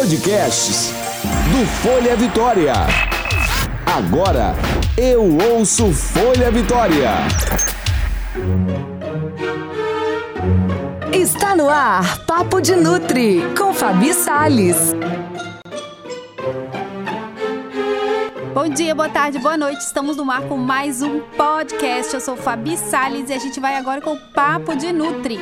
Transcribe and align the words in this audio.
Podcasts 0.00 0.94
do 1.52 1.66
Folha 1.82 2.16
Vitória. 2.16 2.72
Agora 3.84 4.54
eu 4.96 5.36
ouço 5.52 5.92
Folha 5.92 6.50
Vitória. 6.50 7.10
Está 11.12 11.54
no 11.54 11.68
ar 11.68 12.24
Papo 12.24 12.62
de 12.62 12.76
Nutri 12.76 13.42
com 13.58 13.74
Fabi 13.74 14.14
Sales. 14.14 14.94
Bom 18.52 18.68
dia, 18.68 18.96
boa 18.96 19.08
tarde, 19.08 19.38
boa 19.38 19.56
noite. 19.56 19.80
Estamos 19.80 20.16
no 20.16 20.28
ar 20.28 20.42
com 20.48 20.56
mais 20.56 21.02
um 21.02 21.20
podcast. 21.20 22.12
Eu 22.12 22.20
sou 22.20 22.36
Fabi 22.36 22.76
Sales 22.76 23.30
e 23.30 23.32
a 23.32 23.38
gente 23.38 23.60
vai 23.60 23.76
agora 23.76 24.00
com 24.00 24.14
o 24.14 24.20
Papo 24.32 24.74
de 24.74 24.92
Nutri. 24.92 25.38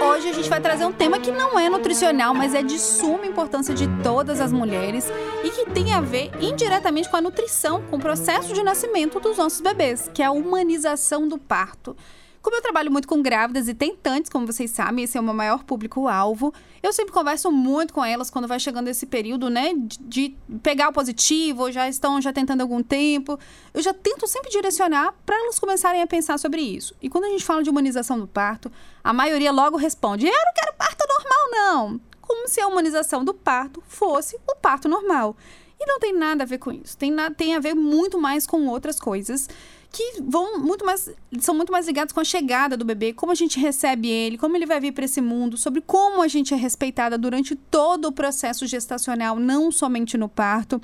Hoje 0.00 0.30
a 0.30 0.32
gente 0.32 0.48
vai 0.48 0.58
trazer 0.58 0.86
um 0.86 0.92
tema 0.92 1.20
que 1.20 1.30
não 1.30 1.58
é 1.58 1.68
nutricional, 1.68 2.32
mas 2.32 2.54
é 2.54 2.62
de 2.62 2.78
suma 2.78 3.26
importância 3.26 3.74
de 3.74 3.86
todas 4.02 4.40
as 4.40 4.50
mulheres 4.50 5.12
e 5.44 5.50
que 5.50 5.70
tem 5.70 5.92
a 5.92 6.00
ver 6.00 6.30
indiretamente 6.40 7.10
com 7.10 7.18
a 7.18 7.20
nutrição, 7.20 7.82
com 7.82 7.96
o 7.96 8.00
processo 8.00 8.54
de 8.54 8.62
nascimento 8.62 9.20
dos 9.20 9.36
nossos 9.36 9.60
bebês, 9.60 10.10
que 10.14 10.22
é 10.22 10.26
a 10.26 10.30
humanização 10.30 11.28
do 11.28 11.36
parto. 11.36 11.94
Como 12.40 12.56
eu 12.56 12.62
trabalho 12.62 12.90
muito 12.90 13.08
com 13.08 13.20
grávidas 13.20 13.68
e 13.68 13.74
tentantes, 13.74 14.30
como 14.30 14.46
vocês 14.46 14.70
sabem, 14.70 15.04
esse 15.04 15.18
é 15.18 15.20
o 15.20 15.24
meu 15.24 15.34
maior 15.34 15.64
público-alvo, 15.64 16.54
eu 16.82 16.92
sempre 16.92 17.12
converso 17.12 17.50
muito 17.50 17.92
com 17.92 18.04
elas 18.04 18.30
quando 18.30 18.46
vai 18.46 18.60
chegando 18.60 18.88
esse 18.88 19.06
período, 19.06 19.50
né, 19.50 19.72
de, 19.74 19.98
de 19.98 20.36
pegar 20.62 20.88
o 20.88 20.92
positivo, 20.92 21.62
ou 21.62 21.72
já 21.72 21.88
estão 21.88 22.20
já 22.20 22.32
tentando 22.32 22.60
algum 22.60 22.82
tempo. 22.82 23.38
Eu 23.74 23.82
já 23.82 23.92
tento 23.92 24.26
sempre 24.26 24.50
direcionar 24.50 25.12
para 25.26 25.36
elas 25.36 25.58
começarem 25.58 26.00
a 26.00 26.06
pensar 26.06 26.38
sobre 26.38 26.60
isso. 26.60 26.94
E 27.02 27.10
quando 27.10 27.24
a 27.24 27.28
gente 27.28 27.44
fala 27.44 27.62
de 27.62 27.70
humanização 27.70 28.18
do 28.18 28.26
parto, 28.26 28.70
a 29.02 29.12
maioria 29.12 29.50
logo 29.50 29.76
responde: 29.76 30.26
Eu 30.26 30.32
não 30.32 30.52
quero 30.54 30.74
parto 30.74 31.04
normal, 31.08 31.50
não. 31.50 32.00
Como 32.20 32.46
se 32.46 32.60
a 32.60 32.68
humanização 32.68 33.24
do 33.24 33.34
parto 33.34 33.82
fosse 33.88 34.36
o 34.46 34.56
parto 34.56 34.88
normal. 34.88 35.36
E 35.80 35.86
não 35.86 36.00
tem 36.00 36.12
nada 36.12 36.42
a 36.42 36.46
ver 36.46 36.58
com 36.58 36.72
isso. 36.72 36.96
Tem, 36.96 37.10
na, 37.10 37.30
tem 37.30 37.54
a 37.54 37.60
ver 37.60 37.74
muito 37.74 38.20
mais 38.20 38.46
com 38.46 38.66
outras 38.66 38.98
coisas 38.98 39.48
que 39.90 40.20
vão 40.22 40.58
muito 40.58 40.84
mais 40.84 41.10
são 41.40 41.54
muito 41.54 41.72
mais 41.72 41.86
ligados 41.86 42.12
com 42.12 42.20
a 42.20 42.24
chegada 42.24 42.76
do 42.76 42.84
bebê, 42.84 43.12
como 43.12 43.32
a 43.32 43.34
gente 43.34 43.58
recebe 43.58 44.08
ele, 44.08 44.38
como 44.38 44.56
ele 44.56 44.66
vai 44.66 44.80
vir 44.80 44.92
para 44.92 45.04
esse 45.04 45.20
mundo, 45.20 45.56
sobre 45.56 45.80
como 45.80 46.22
a 46.22 46.28
gente 46.28 46.52
é 46.52 46.56
respeitada 46.56 47.16
durante 47.16 47.54
todo 47.54 48.06
o 48.06 48.12
processo 48.12 48.66
gestacional, 48.66 49.38
não 49.38 49.70
somente 49.70 50.16
no 50.16 50.28
parto. 50.28 50.80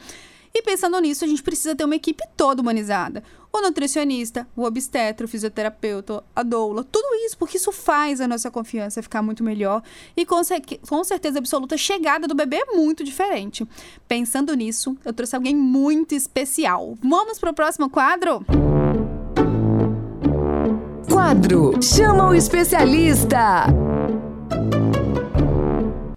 E 0.56 0.62
pensando 0.62 0.98
nisso, 1.00 1.24
a 1.24 1.28
gente 1.28 1.42
precisa 1.42 1.74
ter 1.74 1.84
uma 1.84 1.96
equipe 1.96 2.22
toda 2.36 2.62
humanizada. 2.62 3.24
O 3.52 3.60
nutricionista, 3.60 4.46
o 4.56 4.62
obstetra, 4.62 5.26
o 5.26 5.28
fisioterapeuta, 5.28 6.22
a 6.34 6.42
doula, 6.44 6.84
tudo 6.84 7.06
isso, 7.24 7.36
porque 7.36 7.56
isso 7.56 7.72
faz 7.72 8.20
a 8.20 8.28
nossa 8.28 8.50
confiança 8.50 9.02
ficar 9.02 9.22
muito 9.22 9.42
melhor 9.42 9.82
e 10.16 10.24
com, 10.24 10.40
com 10.88 11.04
certeza 11.04 11.38
absoluta 11.38 11.74
a 11.74 11.78
chegada 11.78 12.28
do 12.28 12.34
bebê 12.34 12.64
é 12.68 12.76
muito 12.76 13.02
diferente. 13.02 13.66
Pensando 14.06 14.54
nisso, 14.54 14.96
eu 15.04 15.12
trouxe 15.12 15.34
alguém 15.34 15.56
muito 15.56 16.14
especial. 16.14 16.96
Vamos 17.02 17.38
para 17.38 17.50
o 17.50 17.54
próximo 17.54 17.90
quadro? 17.90 18.44
Quadro 21.24 21.82
Chama 21.82 22.28
o 22.28 22.34
Especialista! 22.34 23.64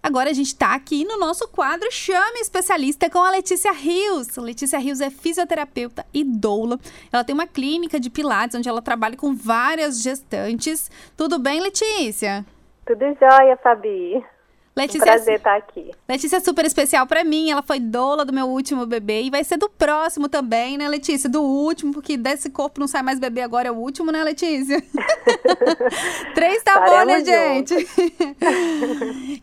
Agora 0.02 0.28
a 0.28 0.32
gente 0.34 0.48
está 0.48 0.74
aqui 0.74 1.02
no 1.02 1.18
nosso 1.18 1.48
quadro 1.48 1.90
Chame 1.90 2.40
Especialista 2.40 3.08
com 3.08 3.20
a 3.20 3.30
Letícia 3.30 3.72
Rios. 3.72 4.36
Letícia 4.36 4.78
Rios 4.78 5.00
é 5.00 5.08
fisioterapeuta 5.08 6.04
e 6.12 6.22
doula. 6.22 6.78
Ela 7.10 7.24
tem 7.24 7.32
uma 7.32 7.46
clínica 7.46 7.98
de 7.98 8.10
pilates 8.10 8.54
onde 8.54 8.68
ela 8.68 8.82
trabalha 8.82 9.16
com 9.16 9.34
várias 9.34 10.02
gestantes. 10.02 10.90
Tudo 11.16 11.38
bem, 11.38 11.58
Letícia? 11.58 12.44
Tudo 12.84 13.00
jóia, 13.18 13.56
Fabi. 13.62 14.22
Letícia, 14.82 15.00
um 15.00 15.04
prazer 15.04 15.36
estar 15.36 15.56
aqui. 15.56 15.90
Letícia 16.08 16.36
é 16.36 16.40
super 16.40 16.64
especial 16.64 17.06
para 17.06 17.24
mim. 17.24 17.50
Ela 17.50 17.62
foi 17.62 17.80
doula 17.80 18.24
do 18.24 18.32
meu 18.32 18.46
último 18.46 18.86
bebê 18.86 19.22
e 19.22 19.30
vai 19.30 19.44
ser 19.44 19.56
do 19.56 19.68
próximo 19.68 20.28
também, 20.28 20.78
né, 20.78 20.88
Letícia? 20.88 21.28
Do 21.28 21.42
último, 21.42 21.92
porque 21.92 22.16
desse 22.16 22.50
corpo 22.50 22.80
não 22.80 22.86
sai 22.86 23.02
mais 23.02 23.18
bebê 23.18 23.42
agora 23.42 23.68
é 23.68 23.70
o 23.70 23.76
último, 23.76 24.12
né, 24.12 24.22
Letícia? 24.22 24.82
Três 26.34 26.62
tá 26.62 26.80
bom, 26.80 27.04
né, 27.04 27.24
gente? 27.24 27.74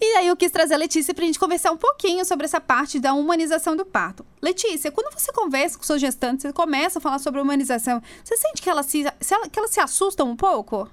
e 0.01 0.15
aí 0.17 0.27
eu 0.27 0.35
quis 0.35 0.51
trazer 0.51 0.73
a 0.75 0.77
Letícia 0.77 1.13
pra 1.13 1.25
gente 1.25 1.39
conversar 1.39 1.71
um 1.71 1.77
pouquinho 1.77 2.23
sobre 2.25 2.45
essa 2.45 2.61
parte 2.61 2.99
da 2.99 3.13
humanização 3.13 3.75
do 3.75 3.85
parto. 3.85 4.25
Letícia, 4.41 4.91
quando 4.91 5.13
você 5.13 5.31
conversa 5.31 5.77
com 5.77 5.83
seus 5.83 5.99
gestantes, 5.99 6.43
você 6.43 6.53
começa 6.53 6.99
a 6.99 7.01
falar 7.01 7.19
sobre 7.19 7.41
humanização, 7.41 8.01
você 8.23 8.37
sente 8.37 8.61
que 8.61 8.69
ela 8.69 8.83
se, 8.83 9.03
que 9.51 9.59
ela 9.59 9.67
se 9.67 9.79
assustam 9.79 10.29
um 10.29 10.35
pouco? 10.35 10.89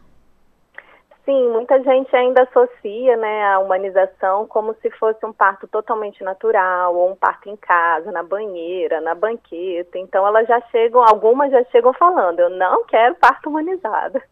Sim, 1.24 1.50
muita 1.50 1.80
gente 1.82 2.14
ainda 2.16 2.42
associa 2.42 3.16
né, 3.16 3.46
a 3.46 3.60
humanização 3.60 4.44
como 4.46 4.74
se 4.82 4.90
fosse 4.90 5.24
um 5.24 5.32
parto 5.32 5.68
totalmente 5.68 6.22
natural, 6.24 6.96
ou 6.96 7.12
um 7.12 7.14
parto 7.14 7.48
em 7.48 7.56
casa, 7.56 8.10
na 8.10 8.24
banheira, 8.24 9.00
na 9.00 9.14
banqueta. 9.14 9.98
Então 9.98 10.26
elas 10.26 10.48
já 10.48 10.60
chegam, 10.72 11.00
algumas 11.00 11.52
já 11.52 11.62
chegam 11.66 11.92
falando, 11.92 12.40
eu 12.40 12.50
não 12.50 12.84
quero 12.84 13.14
parto 13.16 13.48
humanizado. 13.48 14.20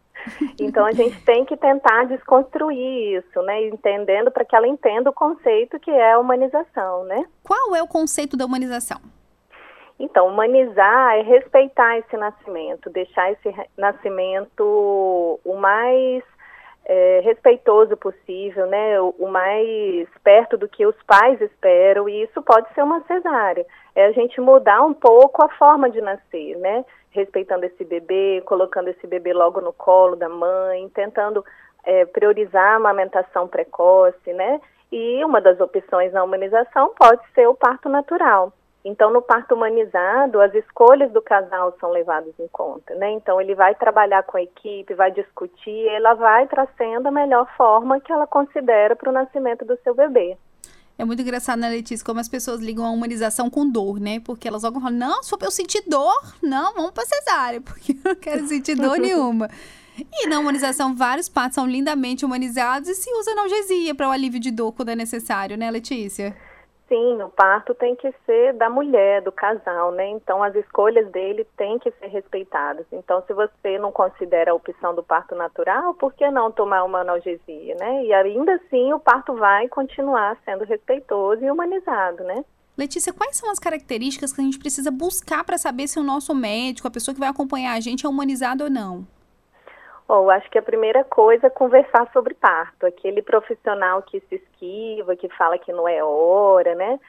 Então 0.59 0.85
a 0.85 0.91
gente 0.91 1.19
tem 1.25 1.43
que 1.43 1.57
tentar 1.57 2.03
desconstruir 2.03 3.17
isso, 3.17 3.41
né? 3.41 3.67
Entendendo 3.69 4.29
para 4.29 4.45
que 4.45 4.55
ela 4.55 4.67
entenda 4.67 5.09
o 5.09 5.13
conceito 5.13 5.79
que 5.79 5.89
é 5.89 6.13
a 6.13 6.19
humanização, 6.19 7.05
né? 7.05 7.25
Qual 7.43 7.75
é 7.75 7.81
o 7.81 7.87
conceito 7.87 8.37
da 8.37 8.45
humanização? 8.45 9.01
Então, 9.97 10.27
humanizar 10.27 11.15
é 11.15 11.21
respeitar 11.21 11.97
esse 11.97 12.15
nascimento, 12.17 12.89
deixar 12.91 13.31
esse 13.31 13.51
nascimento 13.75 15.39
o 15.43 15.55
mais 15.55 16.23
é, 16.85 17.21
respeitoso 17.23 17.95
possível, 17.95 18.65
né, 18.67 18.99
o, 18.99 19.13
o, 19.19 19.27
mais 19.27 20.07
perto 20.23 20.57
do 20.57 20.67
que 20.67 20.85
os 20.85 20.95
pais 21.03 21.39
esperam, 21.41 22.09
e 22.09 22.23
isso 22.23 22.41
pode 22.41 22.71
ser 22.73 22.83
uma 22.83 23.01
cesárea. 23.01 23.65
É 23.95 24.05
a 24.05 24.11
gente 24.11 24.41
mudar 24.41 24.81
um 24.83 24.93
pouco 24.93 25.43
a 25.43 25.49
forma 25.49 25.89
de 25.89 26.01
nascer, 26.01 26.57
né, 26.57 26.83
respeitando 27.11 27.65
esse 27.65 27.83
bebê, 27.83 28.41
colocando 28.45 28.89
esse 28.89 29.05
bebê 29.05 29.33
logo 29.33 29.61
no 29.61 29.73
colo 29.73 30.15
da 30.15 30.29
mãe, 30.29 30.89
tentando 30.89 31.45
é, 31.85 32.05
priorizar 32.05 32.73
a 32.73 32.75
amamentação 32.75 33.47
precoce, 33.47 34.33
né, 34.33 34.59
e 34.91 35.23
uma 35.23 35.39
das 35.39 35.59
opções 35.59 36.11
na 36.11 36.23
humanização 36.23 36.93
pode 36.97 37.21
ser 37.33 37.47
o 37.47 37.55
parto 37.55 37.87
natural. 37.87 38.51
Então, 38.83 39.13
no 39.13 39.21
parto 39.21 39.53
humanizado, 39.53 40.41
as 40.41 40.53
escolhas 40.55 41.11
do 41.11 41.21
casal 41.21 41.75
são 41.79 41.91
levadas 41.91 42.33
em 42.39 42.47
conta, 42.47 42.95
né? 42.95 43.11
Então, 43.11 43.39
ele 43.39 43.53
vai 43.53 43.75
trabalhar 43.75 44.23
com 44.23 44.37
a 44.37 44.41
equipe, 44.41 44.93
vai 44.95 45.11
discutir, 45.11 45.87
ela 45.89 46.15
vai 46.15 46.47
trazendo 46.47 47.07
a 47.07 47.11
melhor 47.11 47.47
forma 47.55 47.99
que 47.99 48.11
ela 48.11 48.25
considera 48.25 48.95
para 48.95 49.09
o 49.09 49.13
nascimento 49.13 49.63
do 49.63 49.77
seu 49.83 49.93
bebê. 49.93 50.35
É 50.97 51.05
muito 51.05 51.21
engraçado, 51.21 51.59
né, 51.59 51.69
Letícia, 51.69 52.05
como 52.05 52.19
as 52.19 52.29
pessoas 52.29 52.59
ligam 52.59 52.85
a 52.85 52.89
humanização 52.89 53.49
com 53.49 53.69
dor, 53.69 53.99
né? 53.99 54.19
Porque 54.19 54.47
elas 54.47 54.63
logo 54.63 54.79
falam, 54.79 54.97
não, 54.97 55.21
pra 55.21 55.47
eu 55.47 55.51
sentir 55.51 55.83
dor, 55.87 56.35
não, 56.41 56.73
vamos 56.73 56.91
pra 56.91 57.05
cesárea, 57.05 57.61
porque 57.65 57.93
eu 57.93 57.97
não 58.03 58.15
quero 58.15 58.47
sentir 58.47 58.75
dor 58.75 58.97
nenhuma. 58.97 59.49
E 60.11 60.27
na 60.27 60.39
humanização, 60.39 60.95
vários 60.95 61.29
partos 61.29 61.55
são 61.55 61.67
lindamente 61.67 62.25
humanizados 62.25 62.89
e 62.89 62.95
se 62.95 63.11
usa 63.13 63.31
analgesia 63.31 63.93
para 63.93 64.07
o 64.07 64.11
alívio 64.11 64.39
de 64.39 64.49
dor 64.49 64.71
quando 64.73 64.89
é 64.89 64.95
necessário, 64.95 65.57
né, 65.57 65.69
Letícia? 65.69 66.35
Sim, 66.91 67.21
o 67.21 67.29
parto 67.29 67.73
tem 67.73 67.95
que 67.95 68.13
ser 68.25 68.51
da 68.55 68.69
mulher, 68.69 69.21
do 69.21 69.31
casal, 69.31 69.93
né? 69.93 70.09
Então 70.09 70.43
as 70.43 70.53
escolhas 70.55 71.09
dele 71.09 71.47
têm 71.55 71.79
que 71.79 71.89
ser 71.91 72.07
respeitadas. 72.07 72.85
Então, 72.91 73.23
se 73.25 73.33
você 73.33 73.79
não 73.79 73.93
considera 73.93 74.51
a 74.51 74.53
opção 74.53 74.93
do 74.93 75.01
parto 75.01 75.33
natural, 75.33 75.93
por 75.93 76.13
que 76.13 76.29
não 76.29 76.51
tomar 76.51 76.83
uma 76.83 76.99
analgesia, 76.99 77.75
né? 77.75 78.03
E 78.03 78.13
ainda 78.13 78.55
assim 78.55 78.91
o 78.91 78.99
parto 78.99 79.33
vai 79.35 79.69
continuar 79.69 80.37
sendo 80.43 80.65
respeitoso 80.65 81.41
e 81.45 81.49
humanizado, 81.49 82.25
né? 82.25 82.43
Letícia, 82.77 83.13
quais 83.13 83.37
são 83.37 83.49
as 83.49 83.57
características 83.57 84.33
que 84.33 84.41
a 84.41 84.43
gente 84.43 84.59
precisa 84.59 84.91
buscar 84.91 85.45
para 85.45 85.57
saber 85.57 85.87
se 85.87 85.97
o 85.97 86.03
nosso 86.03 86.35
médico, 86.35 86.89
a 86.89 86.91
pessoa 86.91 87.15
que 87.15 87.21
vai 87.21 87.29
acompanhar 87.29 87.71
a 87.71 87.79
gente, 87.79 88.05
é 88.05 88.09
humanizado 88.09 88.65
ou 88.65 88.69
não? 88.69 89.07
Bom, 90.11 90.29
acho 90.29 90.51
que 90.51 90.57
a 90.57 90.61
primeira 90.61 91.05
coisa 91.05 91.47
é 91.47 91.49
conversar 91.49 92.05
sobre 92.11 92.33
parto. 92.33 92.85
Aquele 92.85 93.21
profissional 93.21 94.01
que 94.01 94.19
se 94.27 94.35
esquiva, 94.35 95.15
que 95.15 95.29
fala 95.29 95.57
que 95.57 95.71
não 95.71 95.87
é 95.87 96.03
hora, 96.03 96.75
né? 96.75 96.99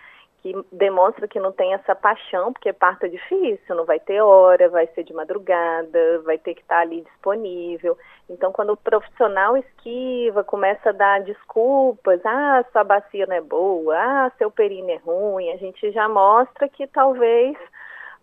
Que 0.41 0.55
demonstra 0.71 1.27
que 1.27 1.41
não 1.41 1.51
tem 1.51 1.75
essa 1.75 1.97
paixão, 1.97 2.53
porque 2.53 2.73
parto 2.73 3.07
é 3.07 3.09
difícil, 3.09 3.75
não 3.75 3.85
vai 3.85 3.99
ter 3.99 4.21
hora, 4.21 4.69
vai 4.69 4.87
ser 4.95 5.03
de 5.03 5.13
madrugada, 5.13 6.21
vai 6.21 6.39
ter 6.39 6.55
que 6.55 6.61
estar 6.61 6.79
ali 6.79 7.01
disponível. 7.01 7.99
Então, 8.31 8.53
quando 8.53 8.73
o 8.73 8.77
profissional 8.77 9.57
esquiva, 9.57 10.45
começa 10.45 10.91
a 10.91 10.93
dar 10.93 11.23
desculpas, 11.23 12.21
ah, 12.25 12.65
sua 12.71 12.85
bacia 12.85 13.27
não 13.27 13.35
é 13.35 13.41
boa, 13.41 13.97
ah, 13.99 14.31
seu 14.39 14.49
períneo 14.49 14.95
é 14.95 14.99
ruim, 14.99 15.51
a 15.51 15.57
gente 15.57 15.91
já 15.91 16.09
mostra 16.09 16.69
que 16.69 16.87
talvez 16.87 17.57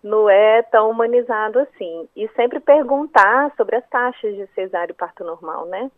não 0.03 0.29
é 0.29 0.61
tão 0.63 0.89
humanizado 0.89 1.59
assim. 1.59 2.07
E 2.15 2.27
sempre 2.29 2.59
perguntar 2.59 3.51
sobre 3.55 3.75
as 3.75 3.87
taxas 3.89 4.35
de 4.35 4.47
cesárea 4.47 4.91
e 4.91 4.95
parto 4.95 5.23
normal, 5.23 5.65
né? 5.65 5.89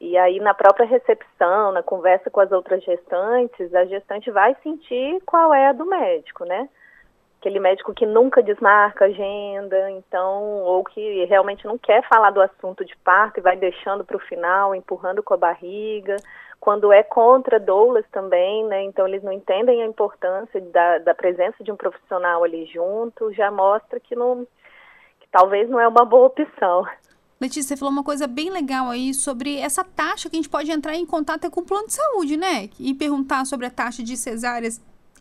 E 0.00 0.16
aí, 0.16 0.40
na 0.40 0.54
própria 0.54 0.86
recepção, 0.86 1.72
na 1.72 1.82
conversa 1.82 2.30
com 2.30 2.40
as 2.40 2.50
outras 2.50 2.82
gestantes, 2.82 3.74
a 3.74 3.84
gestante 3.84 4.30
vai 4.30 4.56
sentir 4.62 5.20
qual 5.26 5.52
é 5.52 5.68
a 5.68 5.72
do 5.74 5.84
médico, 5.84 6.44
né? 6.46 6.70
Aquele 7.38 7.60
médico 7.60 7.92
que 7.92 8.06
nunca 8.06 8.42
desmarca 8.42 9.04
agenda, 9.04 9.90
então, 9.90 10.62
ou 10.62 10.82
que 10.84 11.24
realmente 11.26 11.66
não 11.66 11.76
quer 11.76 12.06
falar 12.08 12.30
do 12.30 12.40
assunto 12.40 12.82
de 12.84 12.96
parto 12.98 13.38
e 13.38 13.42
vai 13.42 13.56
deixando 13.56 14.04
para 14.04 14.16
o 14.16 14.20
final, 14.20 14.74
empurrando 14.74 15.22
com 15.22 15.34
a 15.34 15.38
barriga. 15.38 16.16
Quando 16.60 16.92
é 16.92 17.02
contra 17.02 17.58
doulas 17.58 18.04
também, 18.12 18.64
né? 18.66 18.84
Então 18.84 19.08
eles 19.08 19.22
não 19.22 19.32
entendem 19.32 19.82
a 19.82 19.86
importância 19.86 20.60
da, 20.60 20.98
da 20.98 21.14
presença 21.14 21.64
de 21.64 21.72
um 21.72 21.76
profissional 21.76 22.44
ali 22.44 22.66
junto, 22.66 23.32
já 23.32 23.50
mostra 23.50 23.98
que 23.98 24.14
não 24.14 24.46
que 25.18 25.26
talvez 25.32 25.68
não 25.68 25.80
é 25.80 25.88
uma 25.88 26.04
boa 26.04 26.26
opção. 26.26 26.86
Letícia, 27.40 27.62
você 27.62 27.76
falou 27.78 27.90
uma 27.90 28.04
coisa 28.04 28.26
bem 28.26 28.50
legal 28.50 28.90
aí 28.90 29.14
sobre 29.14 29.58
essa 29.58 29.82
taxa 29.82 30.28
que 30.28 30.36
a 30.36 30.38
gente 30.38 30.50
pode 30.50 30.70
entrar 30.70 30.94
em 30.94 31.06
contato 31.06 31.50
com 31.50 31.62
o 31.62 31.64
plano 31.64 31.86
de 31.86 31.94
saúde, 31.94 32.36
né? 32.36 32.68
E 32.78 32.92
perguntar 32.92 33.46
sobre 33.46 33.64
a 33.64 33.70
taxa 33.70 34.02
de 34.02 34.14
cesáreas 34.14 34.78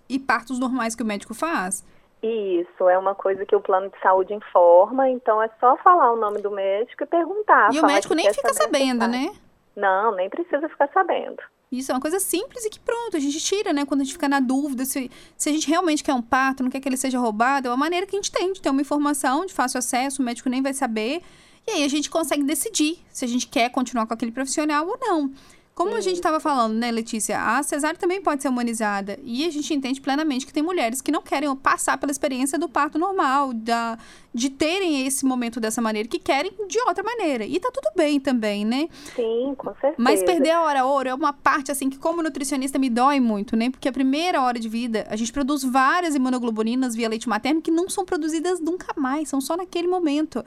e 0.09 0.19
partos 0.19 0.59
normais 0.59 0.95
que 0.95 1.03
o 1.03 1.05
médico 1.05 1.33
faz. 1.33 1.85
Isso, 2.21 2.89
é 2.89 2.97
uma 2.97 3.15
coisa 3.15 3.45
que 3.45 3.55
o 3.55 3.61
plano 3.61 3.89
de 3.89 3.97
saúde 4.01 4.33
informa, 4.33 5.07
então 5.09 5.41
é 5.41 5.49
só 5.57 5.77
falar 5.77 6.11
o 6.11 6.17
nome 6.17 6.41
do 6.41 6.51
médico 6.51 7.03
e 7.03 7.07
perguntar. 7.07 7.73
E 7.73 7.79
o 7.79 7.85
médico 7.85 8.13
nem 8.13 8.33
fica 8.33 8.53
sabendo, 8.53 9.07
né? 9.07 9.31
Não, 9.79 10.15
nem 10.15 10.29
precisa 10.29 10.67
ficar 10.67 10.89
sabendo. 10.93 11.41
Isso 11.71 11.91
é 11.91 11.95
uma 11.95 12.01
coisa 12.01 12.19
simples 12.19 12.65
e 12.65 12.69
que 12.69 12.79
pronto, 12.79 13.15
a 13.15 13.19
gente 13.19 13.39
tira, 13.39 13.71
né? 13.71 13.85
Quando 13.85 14.01
a 14.01 14.03
gente 14.03 14.13
fica 14.13 14.27
na 14.27 14.39
dúvida 14.39 14.85
se, 14.85 15.09
se 15.37 15.49
a 15.49 15.51
gente 15.51 15.67
realmente 15.67 16.03
quer 16.03 16.13
um 16.13 16.21
parto, 16.21 16.63
não 16.63 16.69
quer 16.69 16.79
que 16.79 16.89
ele 16.89 16.97
seja 16.97 17.19
roubado, 17.19 17.67
é 17.67 17.71
uma 17.71 17.77
maneira 17.77 18.07
que 18.07 18.15
a 18.15 18.19
gente 18.19 18.31
tem 18.31 18.51
de 18.51 18.61
ter 18.61 18.69
uma 18.69 18.81
informação 18.81 19.45
de 19.45 19.53
fácil 19.53 19.77
acesso, 19.77 20.21
o 20.21 20.25
médico 20.25 20.49
nem 20.49 20.63
vai 20.63 20.73
saber. 20.73 21.21
E 21.67 21.71
aí 21.71 21.83
a 21.83 21.87
gente 21.87 22.09
consegue 22.09 22.43
decidir 22.43 22.97
se 23.11 23.23
a 23.23 23.27
gente 23.27 23.47
quer 23.47 23.69
continuar 23.69 24.07
com 24.07 24.13
aquele 24.13 24.31
profissional 24.31 24.87
ou 24.87 24.97
não. 24.99 25.31
Como 25.79 25.95
a 25.95 26.01
gente 26.01 26.15
estava 26.15 26.41
falando, 26.41 26.73
né, 26.73 26.91
Letícia, 26.91 27.41
a 27.41 27.63
cesárea 27.63 27.97
também 27.97 28.21
pode 28.21 28.41
ser 28.41 28.49
humanizada. 28.49 29.17
E 29.23 29.45
a 29.45 29.49
gente 29.49 29.73
entende 29.73 30.01
plenamente 30.01 30.45
que 30.45 30.51
tem 30.51 30.61
mulheres 30.61 30.99
que 31.01 31.09
não 31.09 31.21
querem 31.21 31.55
passar 31.55 31.97
pela 31.97 32.11
experiência 32.11 32.59
do 32.59 32.67
parto 32.67 32.99
normal, 32.99 33.53
da, 33.53 33.97
de 34.33 34.49
terem 34.49 35.07
esse 35.07 35.25
momento 35.25 35.57
dessa 35.57 35.81
maneira, 35.81 36.05
que 36.05 36.19
querem 36.19 36.51
de 36.67 36.77
outra 36.81 37.01
maneira. 37.01 37.45
E 37.45 37.57
tá 37.61 37.71
tudo 37.73 37.93
bem 37.95 38.19
também, 38.19 38.65
né? 38.65 38.89
Sim, 39.15 39.55
com 39.57 39.71
certeza. 39.75 39.95
Mas 39.97 40.21
perder 40.21 40.51
a 40.51 40.63
hora 40.63 40.85
ouro 40.85 41.07
é 41.07 41.13
uma 41.13 41.31
parte, 41.31 41.71
assim, 41.71 41.89
que 41.89 41.97
como 41.97 42.21
nutricionista 42.21 42.77
me 42.77 42.89
dói 42.89 43.21
muito, 43.21 43.55
né? 43.55 43.69
Porque 43.69 43.87
a 43.87 43.93
primeira 43.93 44.41
hora 44.41 44.59
de 44.59 44.67
vida, 44.67 45.07
a 45.09 45.15
gente 45.15 45.31
produz 45.31 45.63
várias 45.63 46.13
imunoglobulinas 46.13 46.93
via 46.93 47.07
leite 47.07 47.29
materno 47.29 47.61
que 47.61 47.71
não 47.71 47.87
são 47.87 48.03
produzidas 48.03 48.59
nunca 48.59 48.93
mais, 48.97 49.29
são 49.29 49.39
só 49.39 49.55
naquele 49.55 49.87
momento. 49.87 50.43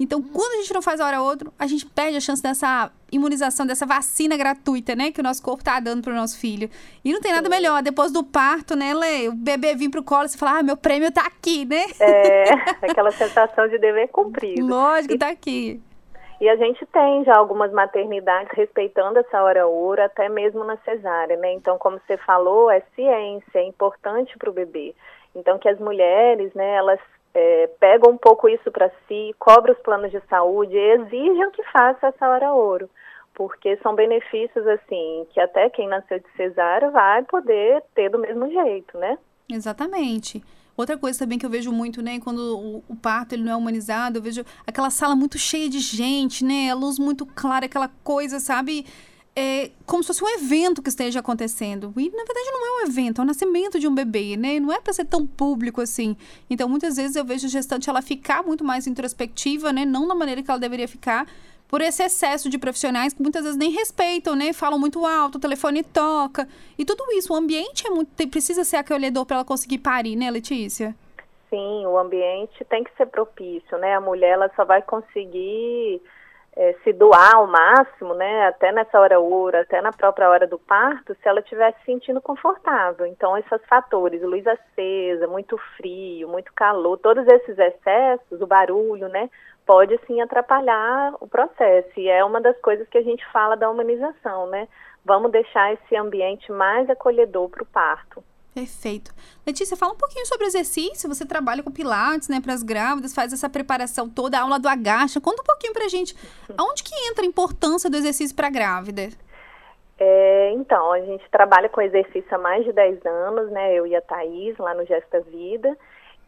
Então, 0.00 0.22
quando 0.22 0.52
a 0.52 0.56
gente 0.62 0.72
não 0.72 0.80
faz 0.80 1.00
a 1.00 1.06
hora 1.06 1.20
outro, 1.20 1.52
a 1.58 1.66
gente 1.66 1.84
perde 1.84 2.16
a 2.16 2.20
chance 2.20 2.40
dessa 2.40 2.90
imunização, 3.10 3.66
dessa 3.66 3.84
vacina 3.84 4.36
gratuita, 4.36 4.94
né? 4.94 5.10
Que 5.10 5.20
o 5.20 5.24
nosso 5.24 5.42
corpo 5.42 5.64
tá 5.64 5.80
dando 5.80 6.02
pro 6.02 6.14
nosso 6.14 6.38
filho. 6.38 6.70
E 7.04 7.12
não 7.12 7.20
tem 7.20 7.32
nada 7.32 7.48
melhor, 7.48 7.82
depois 7.82 8.12
do 8.12 8.22
parto, 8.22 8.76
né, 8.76 8.94
Lê? 8.94 9.28
O 9.28 9.34
bebê 9.34 9.74
vir 9.74 9.90
pro 9.90 10.04
colo 10.04 10.26
e 10.26 10.28
você 10.28 10.38
falar, 10.38 10.58
ah, 10.58 10.62
meu 10.62 10.76
prêmio 10.76 11.10
tá 11.10 11.26
aqui, 11.26 11.64
né? 11.64 11.84
É, 11.98 12.44
aquela 12.88 13.10
sensação 13.10 13.66
de 13.68 13.78
dever 13.78 14.08
cumprido. 14.08 14.64
Lógico, 14.64 15.14
e, 15.14 15.18
tá 15.18 15.30
aqui. 15.30 15.82
E 16.40 16.48
a 16.48 16.54
gente 16.54 16.86
tem 16.86 17.24
já 17.24 17.36
algumas 17.36 17.72
maternidades 17.72 18.52
respeitando 18.52 19.18
essa 19.18 19.42
hora 19.42 19.66
ouro, 19.66 20.00
até 20.00 20.28
mesmo 20.28 20.62
na 20.62 20.76
cesárea, 20.78 21.36
né? 21.36 21.52
Então, 21.54 21.76
como 21.76 22.00
você 22.06 22.16
falou, 22.18 22.70
é 22.70 22.80
ciência, 22.94 23.58
é 23.58 23.64
importante 23.64 24.38
para 24.38 24.48
o 24.48 24.52
bebê. 24.52 24.94
Então, 25.34 25.58
que 25.58 25.68
as 25.68 25.78
mulheres, 25.80 26.54
né, 26.54 26.76
elas 26.76 27.00
é, 27.38 27.70
pegam 27.78 28.10
um 28.10 28.16
pouco 28.16 28.48
isso 28.48 28.70
para 28.72 28.90
si, 29.06 29.32
cobra 29.38 29.72
os 29.72 29.78
planos 29.78 30.10
de 30.10 30.20
saúde 30.28 30.74
e 30.74 30.90
exijam 30.94 31.52
que 31.52 31.62
faça 31.70 32.08
essa 32.08 32.28
hora 32.28 32.52
ouro, 32.52 32.90
porque 33.32 33.76
são 33.76 33.94
benefícios 33.94 34.66
assim 34.66 35.24
que 35.30 35.38
até 35.38 35.70
quem 35.70 35.86
nasceu 35.86 36.18
de 36.18 36.26
cesárea 36.36 36.90
vai 36.90 37.22
poder 37.22 37.80
ter 37.94 38.10
do 38.10 38.18
mesmo 38.18 38.50
jeito, 38.50 38.98
né? 38.98 39.16
Exatamente. 39.48 40.42
Outra 40.76 40.98
coisa 40.98 41.18
também 41.20 41.38
que 41.38 41.46
eu 41.46 41.50
vejo 41.50 41.72
muito, 41.72 42.02
né, 42.02 42.20
quando 42.20 42.38
o, 42.38 42.84
o, 42.88 42.96
parto 42.96 43.34
ele 43.34 43.42
não 43.42 43.52
é 43.52 43.56
humanizado, 43.56 44.18
eu 44.18 44.22
vejo 44.22 44.44
aquela 44.66 44.90
sala 44.90 45.14
muito 45.14 45.38
cheia 45.38 45.68
de 45.68 45.78
gente, 45.78 46.44
né, 46.44 46.70
a 46.70 46.74
luz 46.74 46.98
muito 46.98 47.24
clara, 47.24 47.66
aquela 47.66 47.88
coisa, 48.02 48.38
sabe? 48.40 48.84
É 49.36 49.70
como 49.86 50.02
se 50.02 50.08
fosse 50.08 50.24
um 50.24 50.28
evento 50.28 50.82
que 50.82 50.88
esteja 50.88 51.20
acontecendo. 51.20 51.92
E 51.96 52.10
na 52.10 52.24
verdade 52.24 52.50
não 52.50 52.66
é 52.66 52.82
um 52.82 52.86
evento, 52.88 53.20
é 53.20 53.24
o 53.24 53.26
nascimento 53.26 53.78
de 53.78 53.86
um 53.86 53.94
bebê, 53.94 54.36
né? 54.36 54.58
Não 54.58 54.72
é 54.72 54.80
para 54.80 54.92
ser 54.92 55.04
tão 55.04 55.26
público 55.26 55.80
assim. 55.80 56.16
Então 56.50 56.68
muitas 56.68 56.96
vezes 56.96 57.16
eu 57.16 57.24
vejo 57.24 57.46
a 57.46 57.50
gestante 57.50 57.88
ela 57.88 58.02
ficar 58.02 58.42
muito 58.42 58.64
mais 58.64 58.86
introspectiva, 58.86 59.72
né? 59.72 59.84
Não 59.84 60.08
da 60.08 60.14
maneira 60.14 60.42
que 60.42 60.50
ela 60.50 60.60
deveria 60.60 60.88
ficar, 60.88 61.26
por 61.68 61.82
esse 61.82 62.02
excesso 62.02 62.48
de 62.48 62.58
profissionais 62.58 63.12
que 63.12 63.22
muitas 63.22 63.42
vezes 63.42 63.58
nem 63.58 63.70
respeitam, 63.70 64.34
né? 64.34 64.52
Falam 64.52 64.78
muito 64.78 65.04
alto, 65.06 65.36
o 65.36 65.40
telefone 65.40 65.82
toca. 65.82 66.48
E 66.78 66.84
tudo 66.84 67.04
isso, 67.12 67.32
o 67.32 67.36
ambiente 67.36 67.86
é 67.86 67.90
muito, 67.90 68.10
precisa 68.28 68.64
ser 68.64 68.78
acolhedor 68.78 69.26
para 69.26 69.36
ela 69.36 69.44
conseguir 69.44 69.78
parir, 69.78 70.16
né, 70.16 70.30
Letícia? 70.30 70.96
Sim, 71.50 71.86
o 71.86 71.98
ambiente 71.98 72.64
tem 72.68 72.82
que 72.82 72.90
ser 72.96 73.06
propício, 73.06 73.78
né? 73.78 73.94
A 73.94 74.00
mulher 74.00 74.30
ela 74.30 74.50
só 74.56 74.64
vai 74.64 74.82
conseguir 74.82 76.00
é, 76.58 76.74
se 76.82 76.92
doar 76.92 77.36
ao 77.36 77.46
máximo, 77.46 78.14
né, 78.14 78.48
até 78.48 78.72
nessa 78.72 78.98
hora 78.98 79.20
ouro, 79.20 79.56
até 79.56 79.80
na 79.80 79.92
própria 79.92 80.28
hora 80.28 80.44
do 80.44 80.58
parto, 80.58 81.14
se 81.14 81.28
ela 81.28 81.38
estiver 81.38 81.72
se 81.74 81.84
sentindo 81.84 82.20
confortável. 82.20 83.06
Então, 83.06 83.38
esses 83.38 83.64
fatores, 83.66 84.20
luz 84.22 84.44
acesa, 84.44 85.28
muito 85.28 85.56
frio, 85.76 86.28
muito 86.28 86.52
calor, 86.52 86.98
todos 86.98 87.24
esses 87.28 87.56
excessos, 87.56 88.40
o 88.40 88.46
barulho, 88.46 89.08
né, 89.08 89.30
pode 89.64 89.96
sim 90.04 90.20
atrapalhar 90.20 91.14
o 91.20 91.28
processo. 91.28 91.92
E 91.96 92.08
é 92.08 92.24
uma 92.24 92.40
das 92.40 92.58
coisas 92.60 92.88
que 92.88 92.98
a 92.98 93.02
gente 93.02 93.24
fala 93.30 93.56
da 93.56 93.70
humanização, 93.70 94.48
né? 94.48 94.66
Vamos 95.04 95.30
deixar 95.30 95.72
esse 95.72 95.94
ambiente 95.94 96.50
mais 96.50 96.90
acolhedor 96.90 97.48
para 97.50 97.62
o 97.62 97.66
parto. 97.66 98.24
Perfeito. 98.58 99.12
Letícia, 99.46 99.76
fala 99.76 99.92
um 99.92 99.96
pouquinho 99.96 100.26
sobre 100.26 100.44
exercício. 100.46 101.08
Você 101.08 101.24
trabalha 101.24 101.62
com 101.62 101.70
pilates, 101.70 102.28
né, 102.28 102.40
para 102.42 102.52
as 102.52 102.64
grávidas, 102.64 103.14
faz 103.14 103.32
essa 103.32 103.48
preparação 103.48 104.08
toda, 104.08 104.36
a 104.36 104.42
aula 104.42 104.58
do 104.58 104.68
agacha. 104.68 105.20
Conta 105.20 105.42
um 105.42 105.44
pouquinho 105.44 105.72
para 105.72 105.84
a 105.84 105.88
gente. 105.88 106.12
Aonde 106.58 106.82
que 106.82 106.92
entra 107.08 107.24
a 107.24 107.28
importância 107.28 107.88
do 107.88 107.96
exercício 107.96 108.34
para 108.34 108.48
a 108.48 108.50
grávida? 108.50 109.10
É, 109.96 110.50
então, 110.54 110.90
a 110.90 111.00
gente 111.00 111.24
trabalha 111.30 111.68
com 111.68 111.80
exercício 111.80 112.34
há 112.34 112.38
mais 112.38 112.64
de 112.64 112.72
10 112.72 113.06
anos, 113.06 113.48
né, 113.52 113.72
eu 113.74 113.86
e 113.86 113.94
a 113.94 114.00
Thaís, 114.00 114.58
lá 114.58 114.74
no 114.74 114.84
Gesta 114.84 115.20
Vida. 115.20 115.76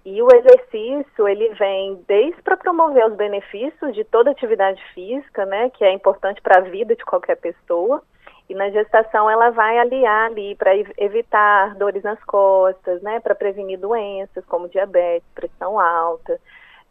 E 0.05 0.23
o 0.23 0.29
exercício, 0.33 1.27
ele 1.27 1.49
vem 1.55 2.01
desde 2.07 2.41
para 2.43 2.57
promover 2.57 3.07
os 3.07 3.17
benefícios 3.17 3.93
de 3.93 4.05
toda 4.05 4.31
atividade 4.31 4.81
física, 4.95 5.45
né, 5.47 5.69
que 5.71 5.85
é 5.85 5.93
importante 5.93 6.41
para 6.41 6.61
a 6.61 6.63
vida 6.63 6.95
de 6.95 7.05
qualquer 7.05 7.37
pessoa, 7.37 8.01
e 8.51 8.55
na 8.55 8.69
gestação 8.69 9.31
ela 9.31 9.51
vai 9.51 9.79
aliar 9.79 10.27
ali 10.27 10.57
para 10.57 10.73
evitar 10.99 11.77
dores 11.77 12.03
nas 12.03 12.23
costas, 12.25 13.01
né, 13.01 13.21
para 13.21 13.33
prevenir 13.33 13.79
doenças 13.79 14.45
como 14.47 14.69
diabetes, 14.69 15.29
pressão 15.33 15.79
alta. 15.79 16.37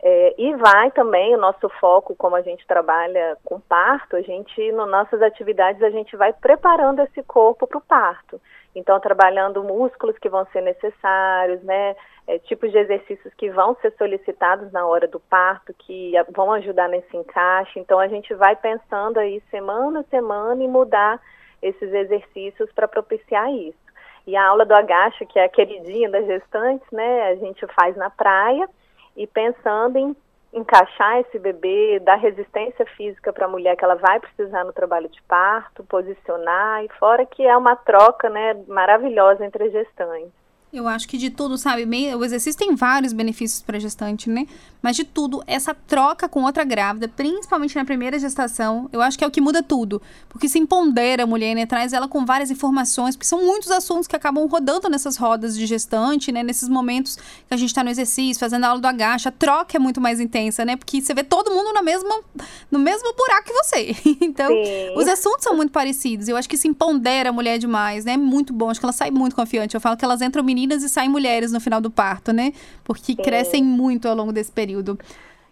É, 0.01 0.35
e 0.37 0.55
vai 0.55 0.89
também 0.91 1.35
o 1.35 1.37
nosso 1.37 1.67
foco, 1.81 2.15
como 2.15 2.37
a 2.37 2.41
gente 2.41 2.65
trabalha 2.65 3.37
com 3.43 3.59
parto, 3.59 4.15
a 4.15 4.21
gente, 4.21 4.71
nas 4.71 4.89
nossas 4.89 5.21
atividades, 5.21 5.83
a 5.83 5.89
gente 5.89 6.15
vai 6.15 6.31
preparando 6.31 7.01
esse 7.01 7.21
corpo 7.23 7.67
para 7.67 7.77
o 7.77 7.81
parto. 7.81 8.39
Então, 8.73 8.97
trabalhando 9.01 9.61
músculos 9.61 10.17
que 10.17 10.29
vão 10.29 10.45
ser 10.53 10.61
necessários, 10.61 11.61
né, 11.63 11.93
é, 12.25 12.39
tipos 12.39 12.71
de 12.71 12.77
exercícios 12.77 13.33
que 13.33 13.49
vão 13.49 13.75
ser 13.81 13.91
solicitados 13.97 14.71
na 14.71 14.87
hora 14.87 15.09
do 15.09 15.19
parto, 15.19 15.73
que 15.73 16.13
vão 16.33 16.53
ajudar 16.53 16.87
nesse 16.87 17.17
encaixe. 17.17 17.77
Então, 17.77 17.99
a 17.99 18.07
gente 18.07 18.33
vai 18.33 18.55
pensando 18.55 19.17
aí 19.17 19.43
semana 19.51 19.99
a 19.99 20.03
semana 20.03 20.63
e 20.63 20.67
mudar 20.69 21.19
esses 21.61 21.93
exercícios 21.93 22.71
para 22.73 22.87
propiciar 22.87 23.51
isso. 23.51 23.77
E 24.25 24.35
a 24.35 24.47
aula 24.47 24.65
do 24.65 24.73
agacha, 24.73 25.25
que 25.25 25.39
é 25.39 25.45
a 25.45 25.49
queridinha 25.49 26.09
das 26.09 26.25
gestantes, 26.25 26.85
né, 26.91 27.29
a 27.29 27.35
gente 27.35 27.65
faz 27.67 27.95
na 27.95 28.09
praia 28.09 28.67
e 29.15 29.25
pensando 29.25 29.97
em 29.97 30.15
encaixar 30.53 31.19
esse 31.19 31.37
bebê, 31.37 31.99
dar 31.99 32.15
resistência 32.15 32.85
física 32.97 33.31
para 33.31 33.45
a 33.45 33.49
mulher 33.49 33.75
que 33.75 33.83
ela 33.83 33.95
vai 33.95 34.19
precisar 34.19 34.63
no 34.63 34.73
trabalho 34.73 35.07
de 35.07 35.21
parto, 35.23 35.83
posicionar, 35.83 36.83
e 36.83 36.89
fora 36.99 37.25
que 37.25 37.45
é 37.45 37.55
uma 37.55 37.75
troca, 37.75 38.29
né, 38.29 38.55
maravilhosa 38.67 39.45
entre 39.45 39.69
gestantes. 39.69 40.38
Eu 40.71 40.87
acho 40.87 41.07
que 41.07 41.17
de 41.17 41.31
tudo, 41.31 41.57
sabe? 41.57 41.83
O 42.15 42.23
exercício 42.23 42.59
tem 42.59 42.75
vários 42.75 43.11
benefícios 43.11 43.59
para 43.59 43.77
a 43.77 43.79
gestante, 43.79 44.29
né? 44.29 44.45
Mas 44.83 44.95
de 44.95 45.03
tudo, 45.03 45.43
essa 45.47 45.73
troca 45.73 46.29
com 46.29 46.43
outra 46.43 46.63
grávida, 46.63 47.07
principalmente 47.07 47.75
na 47.75 47.83
primeira 47.83 48.19
gestação, 48.19 48.87
eu 48.93 49.01
acho 49.01 49.17
que 49.17 49.23
é 49.23 49.27
o 49.27 49.31
que 49.31 49.41
muda 49.41 49.63
tudo. 49.63 49.99
Porque 50.29 50.47
se 50.47 50.59
empodera 50.59 51.23
a 51.23 51.25
mulher, 51.25 51.55
né? 51.55 51.65
Traz 51.65 51.91
ela 51.91 52.07
com 52.07 52.23
várias 52.23 52.51
informações, 52.51 53.15
porque 53.15 53.27
são 53.27 53.43
muitos 53.43 53.71
assuntos 53.71 54.05
que 54.07 54.15
acabam 54.15 54.45
rodando 54.45 54.87
nessas 54.87 55.17
rodas 55.17 55.57
de 55.57 55.65
gestante, 55.65 56.31
né? 56.31 56.43
Nesses 56.43 56.69
momentos 56.69 57.15
que 57.15 57.53
a 57.53 57.57
gente 57.57 57.69
está 57.69 57.83
no 57.83 57.89
exercício, 57.89 58.39
fazendo 58.39 58.65
a 58.65 58.67
aula 58.67 58.79
do 58.79 58.85
agacha. 58.85 59.29
A 59.29 59.31
troca 59.31 59.75
é 59.75 59.79
muito 59.79 59.99
mais 59.99 60.19
intensa, 60.19 60.63
né? 60.63 60.75
Porque 60.75 61.01
você 61.01 61.15
vê 61.15 61.23
todo 61.23 61.49
mundo 61.49 61.73
na 61.73 61.81
mesma, 61.81 62.21
no 62.69 62.77
mesmo 62.77 63.11
buraco 63.15 63.47
que 63.47 63.53
você. 63.53 63.95
então, 64.21 64.49
Sim. 64.49 64.93
os 64.95 65.07
assuntos 65.07 65.43
são 65.43 65.57
muito 65.57 65.71
parecidos. 65.71 66.27
Eu 66.27 66.37
acho 66.37 66.47
que 66.47 66.55
se 66.55 66.67
empodera 66.67 67.29
a 67.29 67.33
mulher 67.33 67.57
demais, 67.57 68.05
né? 68.05 68.13
É 68.13 68.17
muito 68.17 68.53
bom. 68.53 68.69
Acho 68.69 68.79
que 68.79 68.85
ela 68.85 68.93
sai 68.93 69.09
muito 69.09 69.35
confiante. 69.35 69.73
Eu 69.73 69.81
falo 69.81 69.97
que 69.97 70.05
elas 70.05 70.21
entram 70.21 70.43
meninas 70.43 70.58
e 70.67 70.89
saem 70.89 71.09
mulheres 71.09 71.51
no 71.51 71.59
final 71.59 71.79
do 71.79 71.91
parto, 71.91 72.33
né? 72.33 72.53
Porque 72.83 73.13
Sim. 73.13 73.21
crescem 73.21 73.63
muito 73.63 74.07
ao 74.07 74.15
longo 74.15 74.31
desse 74.31 74.51
período. 74.51 74.97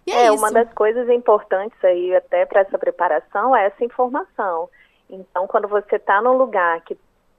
E 0.06 0.12
é, 0.12 0.26
é 0.26 0.32
uma 0.32 0.50
das 0.50 0.72
coisas 0.72 1.08
importantes 1.08 1.78
aí 1.84 2.14
até 2.14 2.46
para 2.46 2.60
essa 2.60 2.78
preparação 2.78 3.54
é 3.54 3.66
essa 3.66 3.84
informação. 3.84 4.68
Então, 5.10 5.46
quando 5.46 5.68
você 5.68 5.96
está 5.96 6.20
num 6.20 6.36
lugar 6.36 6.80
que 6.82 6.96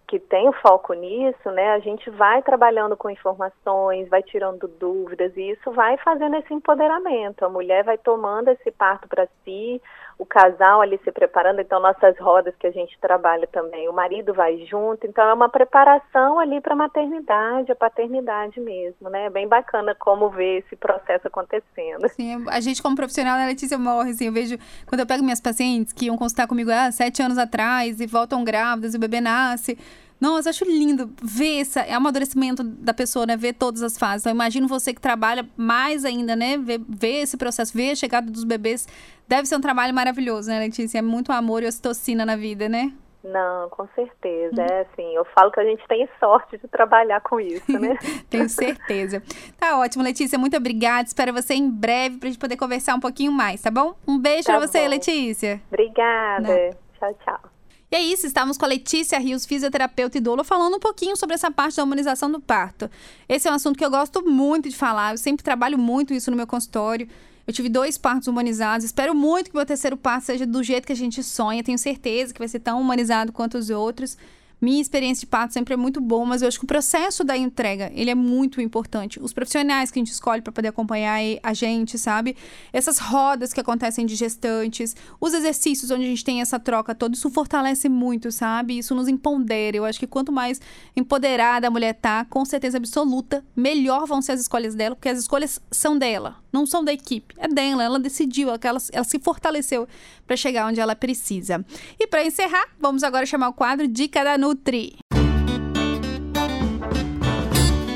que 0.09 0.17
tem 0.17 0.49
o 0.49 0.53
foco 0.53 0.93
nisso, 0.93 1.51
né, 1.51 1.69
a 1.69 1.77
gente 1.77 2.09
vai 2.09 2.41
trabalhando 2.41 2.97
com 2.97 3.11
informações, 3.11 4.09
vai 4.09 4.23
tirando 4.23 4.67
dúvidas 4.67 5.37
e 5.37 5.51
isso 5.51 5.71
vai 5.71 5.97
fazendo 5.97 6.35
esse 6.35 6.51
empoderamento. 6.51 7.45
A 7.45 7.49
mulher 7.49 7.83
vai 7.83 7.95
tomando 7.95 8.47
esse 8.47 8.71
parto 8.71 9.07
para 9.07 9.27
si, 9.45 9.79
o 10.19 10.25
casal 10.25 10.81
ali 10.81 10.99
se 11.01 11.11
preparando, 11.13 11.61
então 11.61 11.79
nossas 11.79 12.19
rodas 12.19 12.53
que 12.59 12.67
a 12.67 12.71
gente 12.71 12.99
trabalha 12.99 13.47
também, 13.47 13.87
o 13.87 13.93
marido 13.93 14.33
vai 14.33 14.57
junto, 14.65 15.07
então 15.07 15.23
é 15.23 15.33
uma 15.33 15.47
preparação 15.47 16.37
ali 16.37 16.59
para 16.59 16.73
a 16.73 16.75
maternidade, 16.75 17.71
a 17.71 17.75
paternidade 17.75 18.59
mesmo, 18.59 19.09
né? 19.09 19.27
É 19.27 19.29
bem 19.29 19.47
bacana 19.47 19.95
como 19.95 20.29
ver 20.29 20.59
esse 20.59 20.75
processo 20.75 21.25
acontecendo. 21.25 22.09
Sim, 22.09 22.45
a 22.49 22.59
gente 22.59 22.83
como 22.83 22.97
profissional, 22.97 23.37
né, 23.37 23.47
Letícia, 23.47 23.77
morre, 23.77 24.11
assim, 24.11 24.25
eu 24.25 24.33
vejo, 24.33 24.57
quando 24.85 24.99
eu 24.99 25.07
pego 25.07 25.23
minhas 25.23 25.39
pacientes 25.39 25.93
que 25.93 26.07
iam 26.07 26.17
consultar 26.17 26.47
comigo 26.47 26.69
há 26.69 26.91
sete 26.91 27.21
anos 27.21 27.37
atrás 27.37 28.01
e 28.01 28.05
voltam 28.05 28.43
grávidas 28.43 28.93
e 28.93 28.97
o 28.97 28.99
bebê 28.99 29.21
nasce, 29.21 29.77
nossa, 30.19 30.49
acho 30.49 30.65
lindo 30.65 31.09
ver 31.21 31.59
esse 31.59 31.79
amadurecimento 31.79 32.63
da 32.63 32.93
pessoa, 32.93 33.25
né? 33.25 33.37
Ver 33.37 33.53
todas 33.53 33.81
as 33.81 33.97
fases. 33.97 34.23
Então, 34.23 34.31
imagino 34.31 34.67
você 34.67 34.93
que 34.93 34.99
trabalha 34.99 35.47
mais 35.55 36.03
ainda, 36.03 36.35
né? 36.35 36.57
Ver, 36.57 36.81
ver 36.87 37.21
esse 37.21 37.37
processo, 37.37 37.75
ver 37.75 37.91
a 37.91 37.95
chegada 37.95 38.29
dos 38.29 38.43
bebês. 38.43 38.87
Deve 39.27 39.47
ser 39.47 39.55
um 39.55 39.61
trabalho 39.61 39.93
maravilhoso, 39.93 40.49
né, 40.49 40.59
Letícia? 40.59 40.99
É 40.99 41.01
muito 41.01 41.31
amor 41.31 41.63
e 41.63 41.67
ocitocina 41.67 42.25
na 42.25 42.35
vida, 42.35 42.67
né? 42.67 42.91
Não, 43.23 43.69
com 43.69 43.87
certeza. 43.95 44.61
É 44.61 44.81
assim, 44.81 45.15
eu 45.15 45.25
falo 45.25 45.51
que 45.51 45.59
a 45.59 45.63
gente 45.63 45.85
tem 45.87 46.07
sorte 46.19 46.57
de 46.57 46.67
trabalhar 46.67 47.21
com 47.21 47.39
isso, 47.39 47.71
né? 47.77 47.97
Tenho 48.29 48.47
certeza. 48.49 49.21
Tá 49.57 49.77
ótimo, 49.77 50.03
Letícia. 50.03 50.39
Muito 50.39 50.55
obrigada. 50.55 51.07
Espero 51.07 51.33
você 51.33 51.53
em 51.53 51.69
breve 51.69 52.17
pra 52.17 52.29
gente 52.29 52.39
poder 52.39 52.55
conversar 52.55 52.95
um 52.95 52.99
pouquinho 52.99 53.31
mais, 53.31 53.61
tá 53.61 53.69
bom? 53.69 53.93
Um 54.07 54.17
beijo 54.17 54.45
tá 54.45 54.57
pra 54.57 54.67
você. 54.67 54.87
Letícia. 54.87 55.61
Obrigada. 55.67 56.47
Não. 56.47 56.69
Tchau, 56.97 57.13
tchau. 57.25 57.58
E 57.91 57.95
é 57.95 58.01
isso, 58.03 58.27
estamos 58.27 58.55
com 58.55 58.65
a 58.65 58.67
Letícia 58.67 59.17
Rios, 59.17 59.47
fisioterapeuta 59.47 60.19
e 60.19 60.21
doula, 60.21 60.43
falando 60.43 60.75
um 60.75 60.79
pouquinho 60.79 61.15
sobre 61.15 61.33
essa 61.33 61.49
parte 61.49 61.77
da 61.77 61.83
humanização 61.83 62.31
do 62.31 62.39
parto. 62.39 62.89
Esse 63.27 63.47
é 63.47 63.51
um 63.51 63.55
assunto 63.55 63.77
que 63.77 63.83
eu 63.83 63.89
gosto 63.89 64.23
muito 64.23 64.69
de 64.69 64.75
falar, 64.75 65.13
eu 65.13 65.17
sempre 65.17 65.43
trabalho 65.43 65.75
muito 65.75 66.13
isso 66.13 66.29
no 66.29 66.37
meu 66.37 66.45
consultório. 66.45 67.07
Eu 67.47 67.53
tive 67.53 67.67
dois 67.67 67.97
partos 67.97 68.27
humanizados, 68.27 68.85
espero 68.85 69.15
muito 69.15 69.49
que 69.49 69.55
meu 69.55 69.65
terceiro 69.65 69.97
parto 69.97 70.27
seja 70.27 70.45
do 70.45 70.61
jeito 70.61 70.85
que 70.85 70.93
a 70.93 70.95
gente 70.95 71.23
sonha, 71.23 71.63
tenho 71.63 71.79
certeza 71.79 72.31
que 72.31 72.37
vai 72.37 72.47
ser 72.47 72.59
tão 72.59 72.79
humanizado 72.79 73.31
quanto 73.33 73.57
os 73.57 73.71
outros. 73.71 74.15
Minha 74.61 74.81
experiência 74.81 75.21
de 75.21 75.27
parto 75.27 75.53
sempre 75.53 75.73
é 75.73 75.77
muito 75.77 76.01
boa, 76.01 76.25
mas 76.25 76.41
eu 76.41 76.47
acho 76.47 76.59
que 76.59 76.65
o 76.65 76.67
processo 76.67 77.23
da 77.23 77.37
entrega, 77.37 77.89
ele 77.95 78.09
é 78.09 78.15
muito 78.15 78.59
importante. 78.59 79.17
Os 79.21 79.31
profissionais 79.31 79.89
que 79.89 79.99
a 79.99 80.01
gente 80.01 80.11
escolhe 80.11 80.41
para 80.41 80.51
poder 80.51 80.67
acompanhar 80.67 81.17
a 81.41 81.53
gente, 81.53 81.97
sabe? 81.97 82.35
Essas 82.73 82.97
rodas 82.97 83.53
que 83.53 83.61
acontecem 83.61 84.05
de 84.05 84.15
gestantes, 84.15 84.95
os 85.19 85.33
exercícios 85.33 85.91
onde 85.91 86.03
a 86.03 86.07
gente 86.07 86.25
tem 86.25 86.41
essa 86.41 86.59
troca 86.59 86.93
toda, 86.93 87.15
isso 87.15 87.29
fortalece 87.29 87.87
muito, 87.87 88.31
sabe? 88.31 88.77
Isso 88.77 88.93
nos 88.93 89.07
empodera. 89.07 89.77
Eu 89.77 89.85
acho 89.85 89.99
que 89.99 90.07
quanto 90.07 90.31
mais 90.31 90.59
empoderada 90.93 91.67
a 91.67 91.71
mulher 91.71 91.93
tá, 91.93 92.25
com 92.25 92.43
certeza 92.43 92.77
absoluta, 92.77 93.45
melhor 93.55 94.05
vão 94.05 94.21
ser 94.21 94.33
as 94.33 94.41
escolhas 94.41 94.75
dela, 94.75 94.95
porque 94.95 95.09
as 95.09 95.19
escolhas 95.19 95.61
são 95.71 95.97
dela, 95.97 96.35
não 96.51 96.65
são 96.65 96.83
da 96.83 96.91
equipe, 96.91 97.33
é 97.37 97.47
dela. 97.47 97.83
Ela 97.83 97.99
decidiu, 97.99 98.49
ela, 98.49 98.59
ela 98.91 99.03
se 99.05 99.19
fortaleceu 99.19 99.87
para 100.27 100.35
chegar 100.35 100.67
onde 100.67 100.79
ela 100.79 100.95
precisa. 100.95 101.65
E 101.97 102.05
para 102.05 102.25
encerrar, 102.25 102.67
vamos 102.79 103.03
agora 103.03 103.25
chamar 103.25 103.49
o 103.49 103.53
quadro 103.53 103.87
Dica 103.87 104.23
da 104.23 104.37
Nutri. 104.49 104.95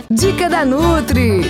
Dica 0.07 0.47
da 0.47 0.63
Nutri. 0.63 1.41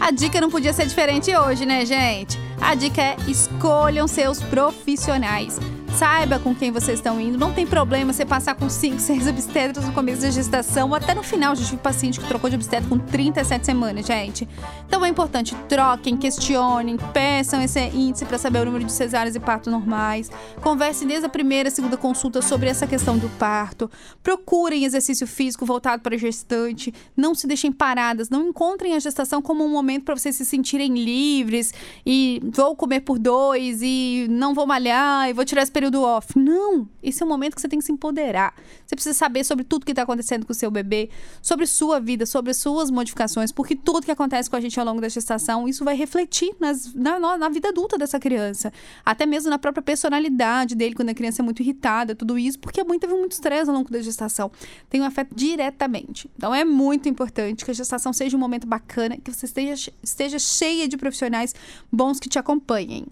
A 0.00 0.10
dica 0.10 0.40
não 0.40 0.48
podia 0.48 0.72
ser 0.72 0.86
diferente 0.86 1.36
hoje, 1.36 1.66
né, 1.66 1.84
gente? 1.84 2.38
A 2.58 2.74
dica 2.74 3.02
é 3.02 3.16
escolham 3.28 4.08
seus 4.08 4.40
profissionais. 4.40 5.58
Saiba 5.96 6.38
com 6.38 6.54
quem 6.54 6.70
vocês 6.70 6.98
estão 6.98 7.20
indo. 7.20 7.36
Não 7.36 7.52
tem 7.52 7.66
problema 7.66 8.12
você 8.12 8.24
passar 8.24 8.54
com 8.54 8.68
5, 8.68 8.98
6 8.98 9.28
obstetras 9.28 9.84
no 9.84 9.92
começo 9.92 10.22
da 10.22 10.30
gestação, 10.30 10.94
até 10.94 11.14
no 11.14 11.22
final. 11.22 11.54
Já 11.54 11.64
tive 11.64 11.76
paciente 11.76 12.18
que 12.18 12.26
trocou 12.26 12.48
de 12.48 12.56
obstetra 12.56 12.88
com 12.88 12.98
37 12.98 13.66
semanas, 13.66 14.06
gente. 14.06 14.48
Então 14.86 15.04
é 15.04 15.08
importante, 15.08 15.54
troquem, 15.68 16.16
questionem, 16.16 16.96
peçam 17.12 17.60
esse 17.60 17.78
índice 17.80 18.24
para 18.24 18.38
saber 18.38 18.60
o 18.60 18.64
número 18.64 18.84
de 18.84 18.92
cesáreas 18.92 19.36
e 19.36 19.40
partos 19.40 19.70
normais. 19.70 20.30
Conversem 20.62 21.06
desde 21.06 21.26
a 21.26 21.28
primeira 21.28 21.68
e 21.68 21.72
segunda 21.72 21.96
consulta 21.96 22.40
sobre 22.40 22.68
essa 22.68 22.86
questão 22.86 23.18
do 23.18 23.28
parto. 23.30 23.90
Procurem 24.22 24.84
exercício 24.84 25.26
físico 25.26 25.66
voltado 25.66 26.02
para 26.02 26.16
gestante. 26.16 26.92
Não 27.16 27.34
se 27.34 27.46
deixem 27.46 27.70
paradas. 27.70 28.30
Não 28.30 28.48
encontrem 28.48 28.94
a 28.94 28.98
gestação 28.98 29.42
como 29.42 29.64
um 29.64 29.68
momento 29.68 30.04
para 30.04 30.16
vocês 30.16 30.36
se 30.36 30.46
sentirem 30.46 30.94
livres 30.94 31.72
e 32.04 32.40
vou 32.52 32.74
comer 32.74 33.00
por 33.00 33.18
dois 33.18 33.80
e 33.82 34.26
não 34.30 34.54
vou 34.54 34.66
malhar 34.66 35.28
e 35.28 35.32
vou 35.32 35.44
tirar 35.44 35.62
esse 35.62 35.72
período 35.82 36.02
off. 36.02 36.38
Não! 36.38 36.88
Esse 37.02 37.24
é 37.24 37.26
o 37.26 37.28
momento 37.28 37.56
que 37.56 37.60
você 37.60 37.66
tem 37.66 37.80
que 37.80 37.84
se 37.84 37.90
empoderar. 37.90 38.54
Você 38.86 38.94
precisa 38.94 39.14
saber 39.14 39.42
sobre 39.42 39.64
tudo 39.64 39.84
que 39.84 39.90
está 39.90 40.02
acontecendo 40.02 40.46
com 40.46 40.52
o 40.52 40.54
seu 40.54 40.70
bebê, 40.70 41.10
sobre 41.40 41.66
sua 41.66 41.98
vida, 41.98 42.24
sobre 42.24 42.54
suas 42.54 42.88
modificações, 42.88 43.50
porque 43.50 43.74
tudo 43.74 44.04
que 44.04 44.10
acontece 44.10 44.48
com 44.48 44.54
a 44.54 44.60
gente 44.60 44.78
ao 44.78 44.86
longo 44.86 45.00
da 45.00 45.08
gestação, 45.08 45.68
isso 45.68 45.84
vai 45.84 45.96
refletir 45.96 46.54
nas, 46.60 46.94
na, 46.94 47.18
na 47.36 47.48
vida 47.48 47.70
adulta 47.70 47.98
dessa 47.98 48.20
criança. 48.20 48.72
Até 49.04 49.26
mesmo 49.26 49.50
na 49.50 49.58
própria 49.58 49.82
personalidade 49.82 50.76
dele, 50.76 50.94
quando 50.94 51.08
a 51.08 51.14
criança 51.14 51.42
é 51.42 51.44
muito 51.44 51.60
irritada, 51.60 52.14
tudo 52.14 52.38
isso, 52.38 52.60
porque 52.60 52.80
a 52.80 52.84
mãe 52.84 52.98
teve 52.98 53.14
muito 53.14 53.32
estresse 53.32 53.68
ao 53.68 53.74
longo 53.74 53.90
da 53.90 54.00
gestação. 54.00 54.52
Tem 54.88 55.00
um 55.00 55.04
afeto 55.04 55.34
diretamente. 55.34 56.30
Então 56.36 56.54
é 56.54 56.64
muito 56.64 57.08
importante 57.08 57.64
que 57.64 57.72
a 57.72 57.74
gestação 57.74 58.12
seja 58.12 58.36
um 58.36 58.40
momento 58.40 58.68
bacana, 58.68 59.16
que 59.16 59.32
você 59.32 59.46
esteja, 59.46 59.92
esteja 60.00 60.38
cheia 60.38 60.86
de 60.86 60.96
profissionais 60.96 61.52
bons 61.90 62.20
que 62.20 62.28
te 62.28 62.38
acompanhem. 62.38 63.06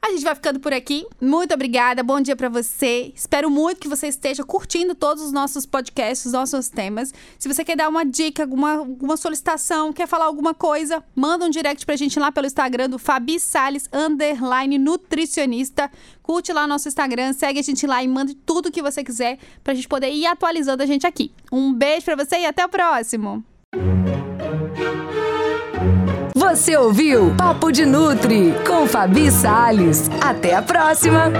A 0.00 0.10
gente 0.10 0.22
vai 0.22 0.34
ficando 0.34 0.60
por 0.60 0.72
aqui. 0.72 1.06
Muito 1.20 1.52
obrigada. 1.52 2.02
Bom 2.02 2.20
dia 2.20 2.36
para 2.36 2.48
você. 2.48 3.12
Espero 3.14 3.50
muito 3.50 3.80
que 3.80 3.88
você 3.88 4.06
esteja 4.06 4.44
curtindo 4.44 4.94
todos 4.94 5.22
os 5.22 5.32
nossos 5.32 5.66
podcasts, 5.66 6.26
os 6.26 6.32
nossos 6.32 6.68
temas. 6.68 7.12
Se 7.38 7.48
você 7.48 7.64
quer 7.64 7.76
dar 7.76 7.88
uma 7.88 8.04
dica, 8.04 8.44
alguma, 8.44 8.76
alguma 8.76 9.16
solicitação, 9.16 9.92
quer 9.92 10.06
falar 10.06 10.26
alguma 10.26 10.54
coisa, 10.54 11.04
manda 11.14 11.44
um 11.44 11.50
direct 11.50 11.84
pra 11.84 11.96
gente 11.96 12.18
lá 12.18 12.30
pelo 12.30 12.46
Instagram 12.46 12.88
do 12.88 12.98
Fabi 12.98 13.40
Salles, 13.40 13.88
underline 13.92 14.78
nutricionista. 14.78 15.90
Curte 16.22 16.52
lá 16.52 16.66
nosso 16.66 16.88
Instagram, 16.88 17.32
segue 17.32 17.58
a 17.58 17.62
gente 17.62 17.86
lá 17.86 18.02
e 18.02 18.08
manda 18.08 18.32
tudo 18.46 18.70
que 18.70 18.82
você 18.82 19.02
quiser 19.02 19.38
pra 19.64 19.74
gente 19.74 19.88
poder 19.88 20.10
ir 20.10 20.26
atualizando 20.26 20.82
a 20.82 20.86
gente 20.86 21.06
aqui. 21.06 21.32
Um 21.50 21.72
beijo 21.72 22.04
para 22.04 22.24
você 22.24 22.38
e 22.38 22.46
até 22.46 22.64
o 22.64 22.68
próximo. 22.68 23.44
Você 26.38 26.76
ouviu 26.76 27.34
Papo 27.36 27.72
de 27.72 27.84
Nutri 27.84 28.54
com 28.64 28.86
Fabi 28.86 29.28
Sales. 29.28 30.08
Até 30.20 30.54
a 30.54 30.62
próxima! 30.62 31.32